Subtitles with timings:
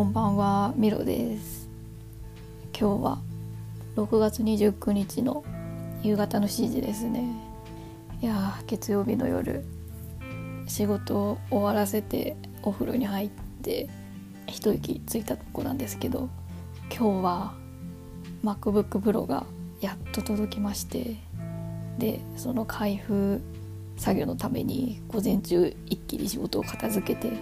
[0.00, 1.68] こんばんはミロです。
[2.72, 3.18] 今日は
[3.96, 5.44] 6月29日の
[6.02, 7.30] 夕方の7時ですね。
[8.22, 9.62] いや月曜日の夜
[10.66, 13.90] 仕事を終わらせてお風呂に入って
[14.46, 16.30] 一息ついたとこなんですけど
[16.88, 17.54] 今日は
[18.42, 19.44] MacBookPro が
[19.82, 21.16] やっと届きまして
[21.98, 23.42] でその開封
[23.98, 27.36] 作業のために午前中一気に仕事を片付けて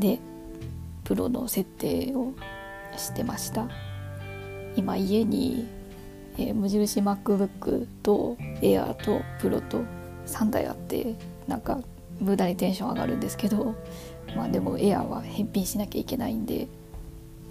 [0.00, 0.18] で
[1.08, 2.34] プロの設定を
[2.98, 3.66] してました。
[4.76, 5.66] 今家に、
[6.36, 9.84] えー、無印 MacBook と Air とプロと
[10.26, 11.14] 3台あって
[11.46, 11.80] なんか
[12.20, 13.74] 無駄にテンション上がるんですけど
[14.36, 16.68] まあでも Air は返品しなきゃいけないんで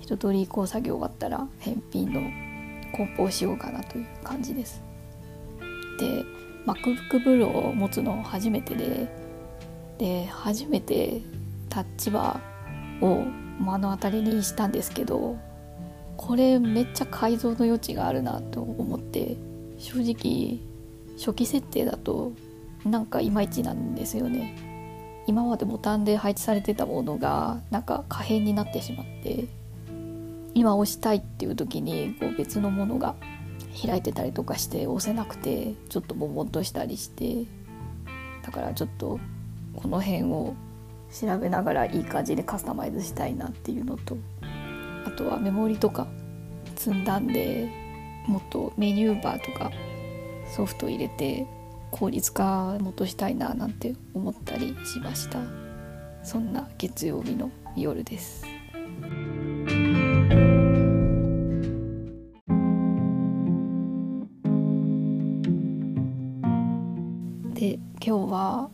[0.01, 2.21] 一通り移行作業終わったら返品の
[2.95, 4.83] 梱包しようかなという感じです。
[5.99, 6.23] で
[6.67, 9.07] MacBook Pro を持つの初めてで
[9.97, 11.21] で初めて
[11.69, 12.56] タッチバー
[13.01, 13.25] を
[13.59, 15.37] 目の当たりにしたんですけど
[16.15, 19.37] これめっちゃ改造の余地があるなと思って
[19.77, 20.59] 正直
[21.17, 22.33] 初期設定だと
[22.85, 24.55] なんかいまいちなんですよね。
[25.27, 29.47] 今までボタンで配置されてたものがなんか可変になってしまって
[30.53, 33.13] 今押したいっていう時にこう別のものが
[33.85, 37.43] 開いてたりとかして押せなくてちょっとボボンとしたりして
[38.41, 39.19] だからちょっと
[39.75, 40.55] この辺を
[41.11, 44.17] 調べながらいい感じでカスタマイズしたいなっていうのと
[45.05, 46.07] あとはメモリとか
[46.75, 47.69] 積んだんで
[48.27, 49.71] もっとメニューバーとか
[50.55, 51.45] ソフト入れて
[51.91, 55.39] 効率化もっとしたいななんて思ったりしました。
[56.23, 58.43] そんな月曜日の夜です。
[67.53, 68.69] で今日は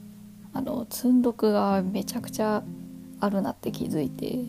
[0.54, 2.64] あの積んどくがめちゃくちゃ
[3.20, 4.46] あるなって気づいて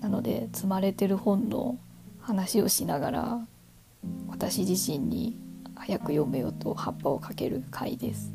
[0.00, 1.78] なので積まれてる本の
[2.20, 3.46] 話をしながら
[4.28, 5.36] 私自身に
[5.74, 8.32] 早く読めよと葉っぱをかける回です。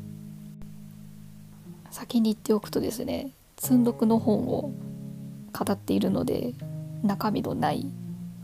[1.90, 4.72] 先に言っておくとですね積んどくの本を
[5.52, 6.54] 語っているので
[7.02, 7.86] 中身のない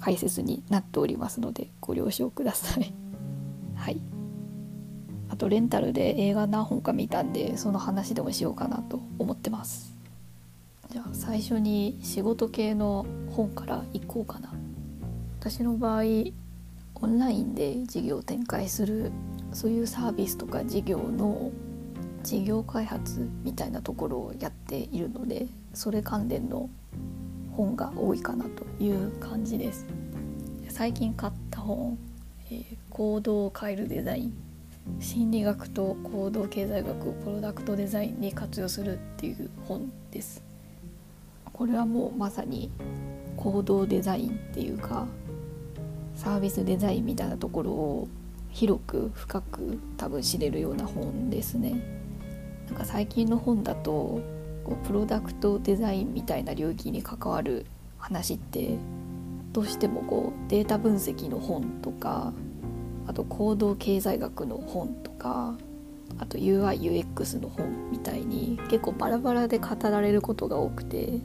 [0.01, 2.93] 解説になっておりますのでご了承ください。
[3.75, 4.18] はい。
[5.31, 9.95] あとレンタルで映画何本か見たんでその話でもしようかなと思ってます。
[10.91, 14.53] じゃあ最初に仕事系の本からいこうかな。
[15.39, 16.03] 私の場合
[17.01, 19.13] オンラインで事業を展開する
[19.53, 21.53] そういうサービスとか事業の
[22.23, 26.69] 事業開発みたいなところをやっているのでそれ関連の
[27.53, 29.87] 本が多いかなという感じです。
[30.69, 31.99] 最近買った本、
[32.51, 34.48] えー、行動を変えるデザイン。
[35.01, 40.43] 心理学と行動経済学をプロダクトデザインに活用するっていう本です。
[41.53, 42.71] これはもうまさに
[43.37, 45.07] 行動デザインっていうか
[46.15, 48.09] サービスデザインみたいなところを
[48.51, 51.81] 広く深く多分知れるような本ですね。
[52.67, 54.21] なんか最近の本だと
[54.65, 57.67] こうプロダクトデザインみたいな領域に関わる
[57.99, 58.77] 話って
[59.53, 62.33] どうしてもこうデータ分析の本とか
[63.09, 65.57] あと行動経済学の本とか
[66.19, 71.19] あと UIUX の本みたいに結構バラバラで語られることが多くて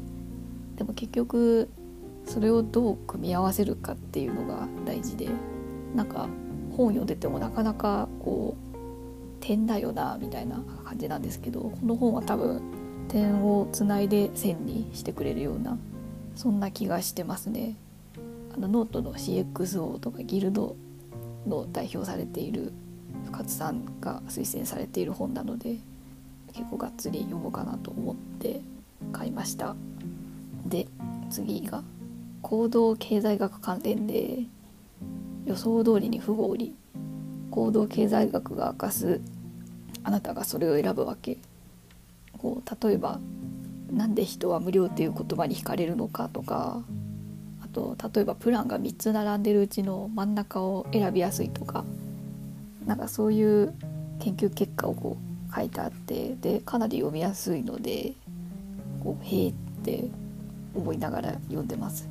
[0.77, 1.69] でも結局
[2.25, 5.27] それをどう組み合わせるかっていうのが大事で
[5.93, 6.29] なんか
[6.75, 12.61] 本読んでてもなかなかこう点だよなみたいな感じなんですけどこの本は多分
[13.09, 15.77] 点をつないで線にしてくれるような
[16.35, 17.75] そんな気がしてますね。
[18.55, 20.75] あのノートの CXO とかギルド
[21.47, 22.71] の代表されている
[23.25, 25.77] 深津さんが推薦されている本なので
[26.53, 28.61] 結構がっつり読もうかなと思って
[29.11, 29.75] 買いました。
[30.65, 30.87] で
[31.29, 31.83] 次が
[32.41, 34.43] 行動経済学関連で
[35.45, 36.75] 予想通りに不合理。
[37.51, 39.21] 行動経済学が明かす
[40.03, 41.37] あなたがそれを選ぶわけ。
[42.39, 43.19] こう例えば
[43.91, 46.81] なんで人は無料っていう言葉に惹かれるのかとか
[47.73, 51.83] と例えばプランが3つ並んでるうちの真ん中を選びやすいとか
[52.85, 53.73] なんかそういう
[54.19, 58.13] 研究結果をこう書いてあってでかなり読みやすいので
[59.03, 59.53] こうへえっ
[59.83, 60.05] て
[60.73, 62.07] 思いながら読んでます。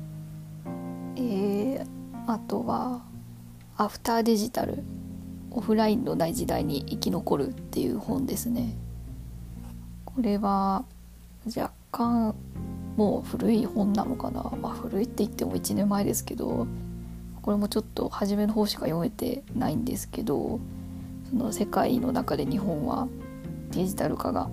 [1.15, 1.85] えー、
[2.27, 3.01] あとは
[3.77, 4.83] 「アフターデジタル
[5.51, 8.75] オフラインのない時代に生き残る」っていう本ですね。
[10.05, 10.85] これは
[11.45, 12.35] 若干
[12.95, 16.67] もう古い本なのかな、まあ、古いって言っても1年前ですけど
[17.41, 20.59] これもちょっと初めの方しか読めてないんですけど
[21.29, 23.07] その世界の中で日本は
[23.71, 24.49] デジタル化が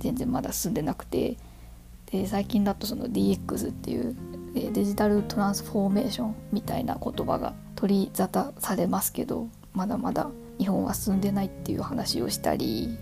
[0.00, 1.36] 全然まだ進んでなくて
[2.10, 4.16] で最近だとその DX っていう
[4.54, 10.28] デジタルトランスフォーメーションみたいな言葉が取り沙汰されますけどまだまだ
[10.58, 12.98] 日本は進んでないっていう話をしたり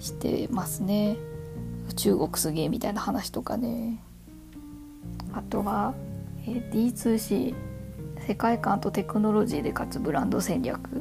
[0.00, 1.16] してますね。
[1.96, 3.98] 中国すげえみたいな話とかね。
[5.38, 5.94] あとは、
[6.46, 7.54] え D2C
[8.26, 11.00] 世界観とテクノロジーで勝つブランド戦略。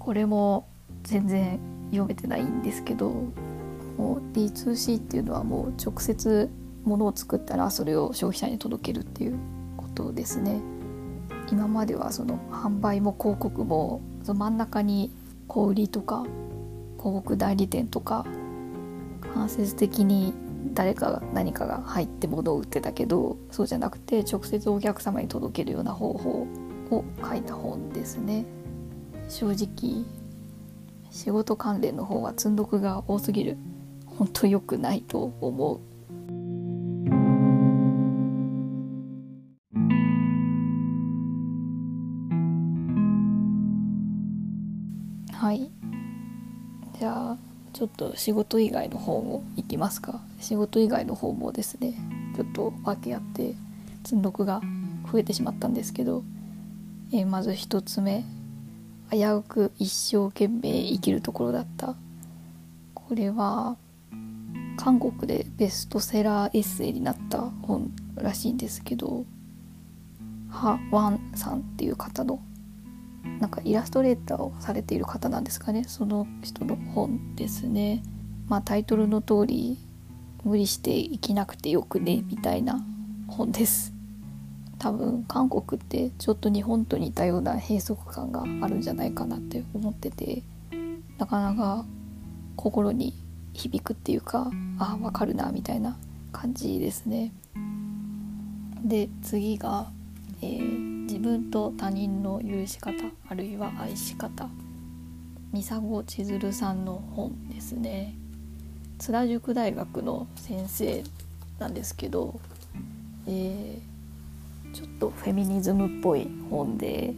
[0.00, 0.66] これも
[1.04, 1.60] 全然
[1.90, 3.10] 読めてないんですけど
[3.96, 6.50] もう D2C っていうのはもう直接
[6.84, 9.38] 物を作ったらそれを消費者に届けるっていう
[9.76, 10.60] ことですね。
[11.52, 15.12] 今まではその販売も広告もその真ん中に
[15.46, 16.24] 小売りとか
[16.98, 18.26] 広告代理店とか
[19.34, 20.34] 間接的に
[20.72, 26.46] 誰かが何かが入って物を売ってたけどそうじゃなくて直接お客様に届けるような方法
[26.90, 28.44] を書いた本ですね。
[29.28, 30.04] 正直
[31.10, 33.58] 仕事関連の方は積んどくが多すぎる。
[34.06, 35.80] 本当良くないと思
[47.80, 50.20] ちょっと仕事以外の方もいきますか？
[50.38, 51.94] 仕事以外の方もですね
[52.36, 53.54] ちょっと分け合って
[54.04, 54.60] 積んどくが
[55.10, 56.22] 増えてしまったんですけど、
[57.10, 58.22] えー、まず1つ目
[59.10, 61.94] 危うく一生懸命生きるところだった。
[62.92, 63.78] これは
[64.76, 69.24] 韓国でベストセラーエッセイになった本らしいんですけど
[70.50, 72.42] ハ・ワンさんっていう方の
[73.40, 75.84] なんかイラストレーターをされている方なんですかね。
[75.84, 78.02] その人の本ですね。
[78.48, 79.78] まあタイトルの通り
[80.44, 82.84] 無理して生きなくてよくねみたいな
[83.28, 83.92] 本です。
[84.78, 90.42] 多分韓国ってちょっと日本と似たような閉塞感があるんじゃないかなって思ってて。
[91.20, 91.84] なかなか
[92.56, 93.12] 心に
[93.52, 95.98] 響くっていうかあ分かるなみたいな
[96.32, 97.34] 感じですね。
[98.82, 99.92] で次が、
[100.40, 102.94] えー、自分と他人の許し方
[103.28, 104.48] あるいは愛し方
[105.52, 108.14] 三佐子千鶴さんの本ですね
[109.00, 111.02] 津田塾大学の先生
[111.58, 112.38] なんですけど、
[113.26, 117.12] えー、ちょっとフェミニズムっぽい本で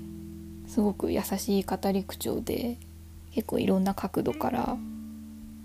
[0.68, 2.78] すごく優しい語り口調で
[3.34, 4.78] 結構いろんな角度から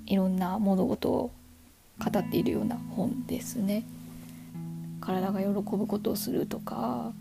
[0.05, 1.31] いろんな物事を
[2.03, 3.85] 語っているような本ですね。
[4.99, 7.13] 体が喜ぶことをするとか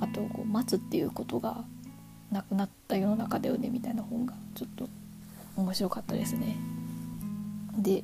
[0.00, 1.64] あとこう待つっていうことが
[2.30, 4.88] なくなった世の中だよねみたいな本がちょっと
[5.56, 6.56] 面白かったですね。
[7.78, 8.02] で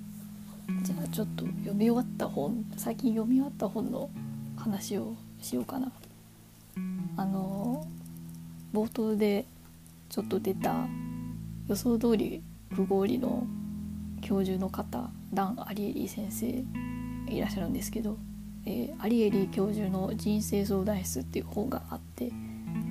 [0.82, 4.08] じゃあちょっと読み終わった本最近読み終わった本の
[4.56, 5.90] 話をしようかな。
[7.16, 7.86] あの
[8.72, 9.46] 冒頭で
[10.08, 10.86] ちょっと出た
[11.68, 12.42] 予想通り
[12.72, 13.46] 不合理の
[14.20, 16.46] 教授の方ダン・アリエリー先生
[17.32, 18.16] いらっしゃるんですけど、
[18.66, 22.32] えー、アリエリー教授の「人生相談室」っていう本があって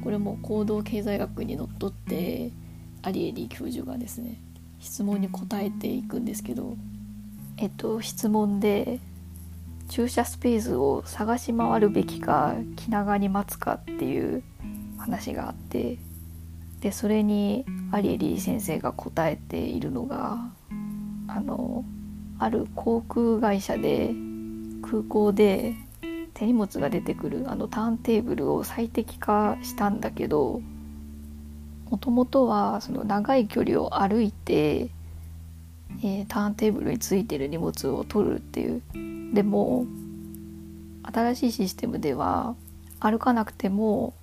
[0.03, 2.51] これも行動経済学にのっとって
[3.01, 4.41] アリエリー教授がですね
[4.79, 6.77] 質問に答えていくんですけど、
[7.57, 8.99] えっと、質問で
[9.89, 14.43] 駐車スペースを探し回るべきか気長に待つかっていう
[14.97, 15.97] 話があって
[16.81, 20.51] でそれにアリエリー先生が答えているのが
[21.27, 21.83] あの
[22.37, 24.13] ある航空会社で
[24.81, 25.75] 空港で
[26.33, 30.61] 手荷物が出てくるあのターンテーブルを最適化したんだけど
[31.89, 34.89] もともとはその長い距離を歩いて、
[36.03, 38.81] えー、ターンテーブルについてる荷物を取るっていう。
[39.33, 39.85] でも
[41.03, 42.55] 新しいシステムでは
[42.99, 44.13] 歩かなくても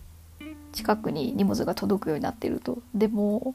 [0.72, 2.78] 近くに荷物が届くようになってると。
[2.94, 3.54] でも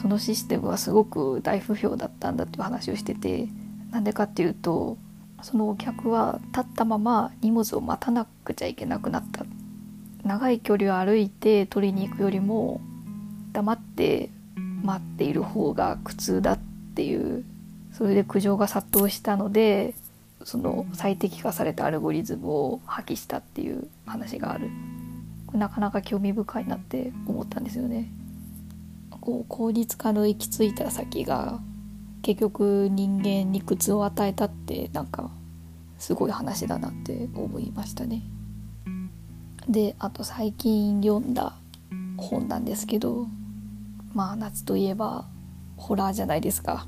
[0.00, 3.48] そのシステムはすごく大不評だったんだっていう話をしてて
[3.90, 4.96] なんでかっていうと
[5.42, 9.44] そのお客は立ったまま荷物を待たなくちゃいけなくなった。
[10.24, 12.80] 長い距離を歩いて取りに行くよりも
[13.52, 14.30] 黙って
[14.82, 16.58] 待っている方が苦痛だっ
[16.94, 17.44] ていう
[17.92, 19.94] それで苦情が殺到したので
[20.44, 24.70] その最適化されたアルゴリズムを破棄したっていう話がある。
[25.52, 28.08] なかなか興味深いなって思ったんですよね。
[29.20, 31.60] こう効率化の行き着いた先が
[32.22, 35.30] 結局人間に苦痛を与えたってなんか
[35.98, 38.22] すごい話だなって思いましたね
[39.68, 41.54] であと最近読んだ
[42.16, 43.26] 本なんですけど
[44.14, 45.26] まあ夏といえば
[45.76, 46.86] ホラーじゃないですか。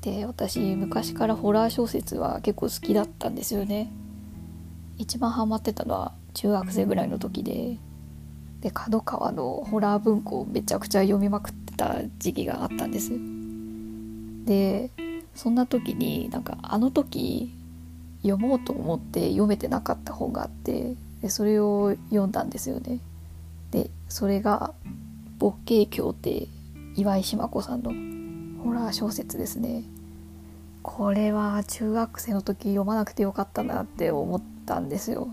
[0.00, 3.90] で私昔からホラー小説は結構好きだったんですよね。
[4.96, 7.78] 一番ハマってたのは中学生ぐらいの時で
[8.60, 13.37] で角川のホラー文庫をめちゃくちゃ読みまくってた時期があったんです。
[14.48, 14.90] で
[15.34, 17.52] そんな時になんかあの時
[18.22, 23.00] 読もうと思って読めてなかった本があってでそれを読んだんですよね。
[23.70, 24.72] でそれが
[25.38, 26.48] 「勃景協定」
[26.96, 27.92] 岩井島子さんの
[28.64, 29.84] ホラー小説ですね。
[30.82, 35.28] これは中学生の時読まなくてよかったなって思ったんですよ。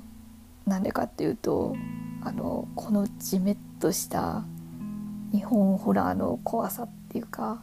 [0.68, 1.74] なんでかっていうと
[2.22, 4.44] あのこのじめっとした
[5.32, 7.62] 日本ホラーの怖さっていうか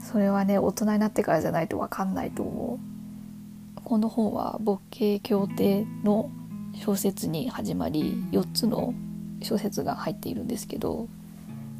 [0.00, 3.80] それはね大人になってからじゃないと分かんないと思う。
[3.84, 6.30] この本は勃起協定の
[6.74, 8.94] 小説に始まり4つの
[9.42, 11.08] 小説が入っているんですけど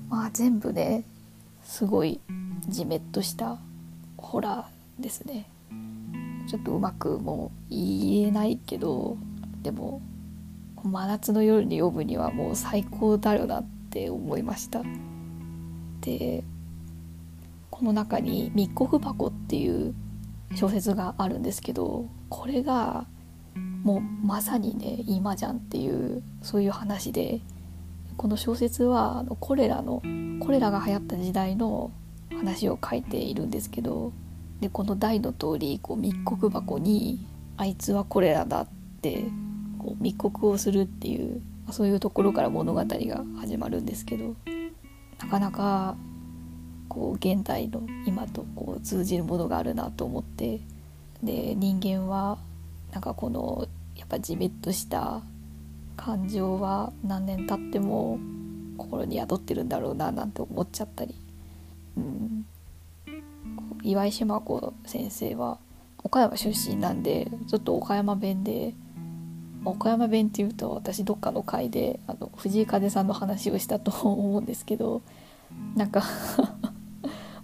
[0.08, 1.04] まあ全部ね
[1.62, 2.20] すごい
[2.66, 3.58] じめっとした
[4.16, 5.46] ホラーですね。
[6.48, 9.16] ちょっとうまくもう言えないけど
[9.62, 10.02] でも
[10.82, 14.82] 真夏の夜に読むにはもう最高だよなって思いました。
[16.00, 16.42] で
[17.70, 19.94] この中に「密告箱」っていう
[20.54, 23.06] 小説があるんですけどこれが
[23.82, 27.40] もうまさにね今じゃんっていうそういう話で
[28.16, 30.02] この小説はあのコレラの
[30.40, 31.90] コレラが流行った時代の
[32.30, 34.12] 話を書いているんですけど
[34.60, 38.68] でこの題の通りこり密告箱にあいつはコレラだっ
[39.00, 39.24] て
[39.78, 44.34] こう密告をするっていうそういうところから物語が始まるんですけど
[45.20, 45.96] なかなか
[46.90, 50.60] こう現代の今とこう通じるものがあるなと思って。
[51.22, 52.38] で人間は
[52.92, 55.22] なんかこのやっぱじめっとした
[55.96, 58.18] 感情は何年経っても
[58.78, 61.14] 心に宿ってるんだろうななんて思っちゃったり、
[61.98, 62.46] うん、
[63.82, 65.58] 岩井島子先生は
[66.02, 68.72] 岡山出身なんでちょっと岡山弁で
[69.66, 75.02] 岡山弁っていうと私どっかの回であの藤井風さんの話をしたと思うんですけど
[75.76, 76.02] なんか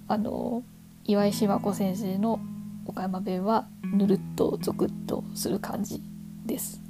[0.09, 0.63] あの
[1.05, 2.41] 岩井島子先生の
[2.87, 6.03] 岡山弁はぬるっとゾクッとする感じ
[6.45, 6.81] です。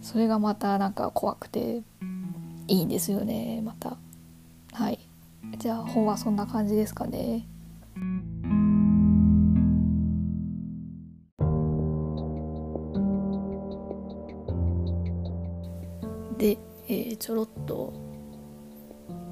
[0.00, 1.82] それがまたなんか怖くて
[2.68, 3.96] いいんですよねまた。
[4.72, 4.98] はい。
[5.58, 7.46] じゃあ本はそんな感じですかね。
[16.38, 16.58] で、
[16.88, 18.05] えー、ちょろっと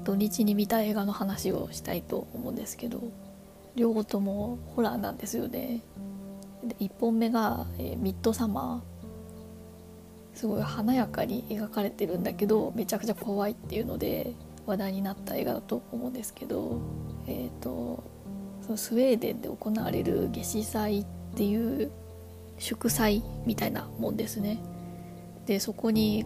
[0.05, 3.01] 土日に見た映画の話をしたいと思うんですけど
[3.75, 5.81] 両方ともホラーなんですよね
[6.63, 14.33] で1本目が、えー、ミッドサマーすごい華やかに描かれてるんだけどめちゃくちゃ怖いっていうので
[14.65, 16.81] 話題になった映画だと思うんですけど、
[17.27, 18.03] えーと、
[18.61, 21.91] そのスウェーデンで行われる夏至祭っていう
[22.57, 24.59] 祝祭みたいなもんですね。
[25.45, 26.25] でそこに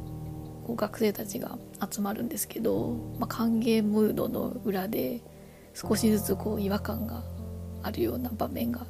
[0.70, 1.58] こう学生たちが
[1.92, 5.22] 集まるんですけど、まあ、歓迎ムードの裏で
[5.74, 7.24] 少しずつこう違和感が
[7.82, 8.86] あるような場面が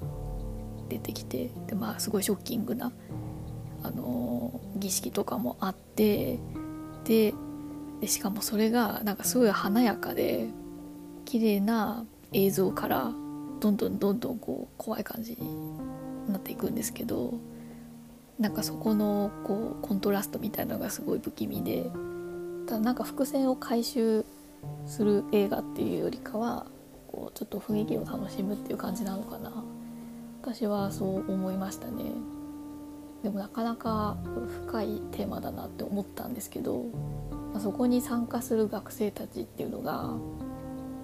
[0.89, 2.91] 出てきてで、まあ、すごいショッキングな、
[3.81, 6.39] あのー、儀式とかもあって
[7.05, 7.33] で
[8.01, 10.49] でしかもそれがなんかすごい華やかで
[11.23, 13.13] 綺麗な映像から
[13.61, 15.77] どんどんどんどんこう怖い感じに
[16.29, 17.35] なっていくんですけど
[18.39, 21.91] なんかそこのこうコントラストみたいなのがすごい不気味で
[22.67, 24.25] ただなんか伏線を回収
[24.85, 26.65] する映画っていうよりかは
[27.07, 29.51] こうちょっと雰囲気を楽しむっていう感じなのかな。
[30.41, 32.05] 私はそう思いましたね。
[33.23, 34.17] でもなかなか
[34.67, 36.85] 深いテーマだなって思ったんですけど
[37.59, 40.13] そこに参加する学生たちっていうのが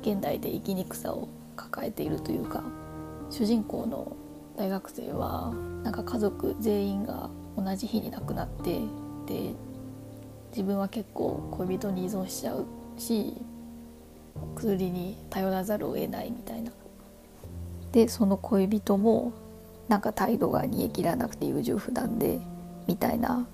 [0.01, 1.27] 現代で生きにくさを
[1.57, 2.63] 抱えているというか
[3.29, 4.15] 主人公の
[4.57, 8.79] 大学生はなんか家族全員が同じ日に亡くなって
[9.25, 9.53] で
[10.51, 12.65] 自分は結構恋人に依存しちゃう
[12.97, 13.33] し
[14.55, 16.71] 薬に頼らざるを得ないみたいな。
[17.91, 19.31] でその恋人も
[19.87, 22.39] なんか態度が煮え切らなくて優柔不断で
[22.87, 23.47] みたいな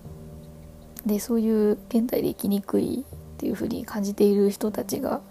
[1.06, 5.22] でそういう現代で生きにくいっていうふうに感じている人たちが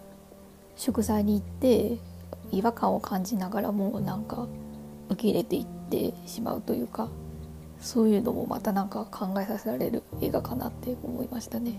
[0.77, 1.99] 祝祭に行って
[2.53, 4.47] 違和感を感じながらもなんか
[5.11, 7.09] 受け入れていってしまうというか
[7.81, 11.75] そういうのもまたなんか考えさせられる映画かなって思いましたね。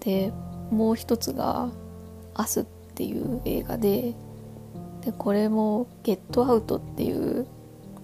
[0.00, 0.32] で
[0.70, 1.70] もう一つが
[2.34, 4.14] 「アス」っていう映画で
[5.02, 7.46] でこれも「ゲットアウト」っていう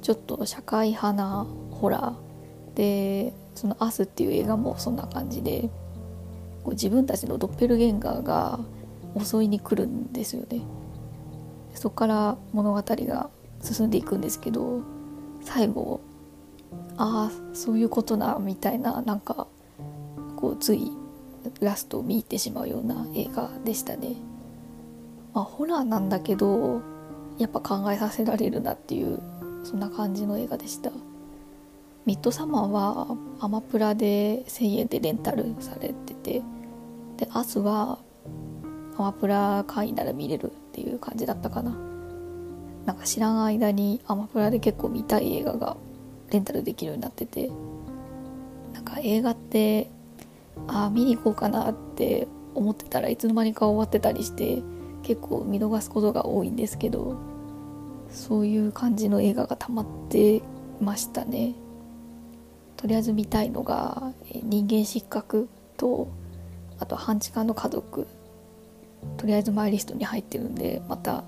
[0.00, 5.69] ちょっと社会派なホラーでその「アス」っていう映画もそんな感じで
[6.62, 8.61] こう自分たちのドッペルゲンガーが
[9.19, 10.62] 襲いに来るんですよね。
[11.75, 13.30] そこから物語が
[13.62, 14.81] 進んでいくんですけど
[15.43, 16.00] 最後
[16.97, 19.47] ああそういうことなみたいななんか
[20.37, 20.93] こうつい
[21.61, 24.17] ラストを見入ってしまうような映画でしたね。
[25.33, 26.83] まあ、ホラーなんだけど
[27.38, 29.21] やっぱ考えさせられるなっていう
[29.64, 30.90] そんな感じの映画でした。
[32.07, 36.43] ミッドサマーはアマプラで1000円でレンタルされてて
[37.19, 37.99] でアスは
[38.97, 41.89] アマプラ会員なら見れるっていう感じだったかな
[42.87, 45.76] なんか知らん間にアマプラで結構見たい映画が
[46.30, 47.50] レンタルできるようになってて。
[48.72, 49.90] なんか映画って
[50.66, 54.62] ああ見に行こうかなって思ってたらいつの間にか終わってたりして
[55.02, 57.16] 結構見逃すことが多いんですけど
[58.10, 60.42] そういう感じの映画がたまって
[60.80, 61.54] ましたね。
[62.76, 66.08] とりあえず見たいのが「人間失格」と
[66.78, 68.06] あと「半地下の家族」
[69.18, 71.22] とりあえずマイリストに入ってるんでまた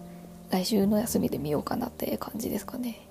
[0.52, 3.08] 来週の休みで見ようかなって感じですかね。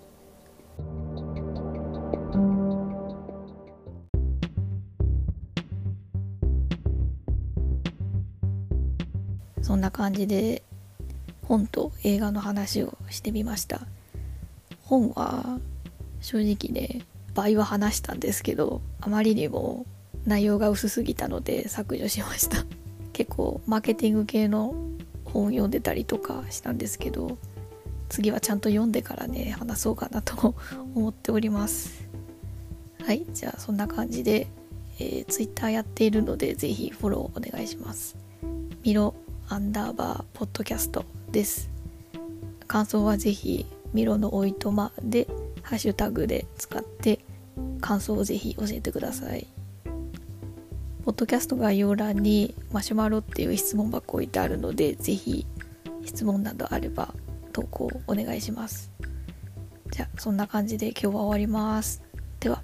[9.64, 10.62] そんな感じで
[11.42, 13.82] 本と映画の話をしてみました。
[14.84, 15.58] 本は
[16.20, 17.02] 正直ね
[17.34, 19.88] 倍は話したんですけどあまりにも
[20.28, 22.66] 内容が薄すぎたので削除しました。
[23.14, 24.91] 結構マーケティング系の
[25.34, 27.38] 本読んでたりとかしたんですけど
[28.10, 30.56] 次はちゃんと読んでからね話そうかなと
[30.96, 32.08] 思っております。
[33.04, 34.48] はいじゃあそんな感じで、
[35.00, 38.16] えー、Twitter やっているのでぜひフォローお願いします。
[38.84, 39.16] ミロ
[39.48, 41.70] アンダーバーポッドキャストです。
[42.68, 45.28] 感想はぜひミロのおいとまで
[45.62, 47.20] ハッシュタグで使って
[47.80, 49.48] 感想をぜひ教えてください。
[51.04, 55.48] ポッドキャスト概要欄にマシュマロっていう質問箱置いてあるのでぜひ
[56.06, 57.14] 質問などあれば
[57.54, 58.92] 投稿お願いします。
[59.92, 62.04] じゃあそんな感じで今日は終わります。
[62.40, 62.62] では。